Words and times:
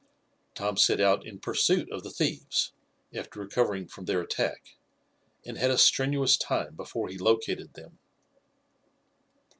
Tom 0.55 0.77
set 0.77 0.99
out 0.99 1.27
in 1.27 1.39
pursuit 1.39 1.91
of 1.91 2.01
the 2.01 2.09
thieves, 2.09 2.73
after 3.13 3.39
recovering 3.39 3.87
from 3.87 4.05
their 4.05 4.19
attack, 4.19 4.75
and 5.45 5.59
had 5.59 5.69
a 5.69 5.77
strenuous 5.77 6.37
time 6.37 6.75
before 6.75 7.07
he 7.07 7.19
located 7.19 7.75
them. 7.75 7.99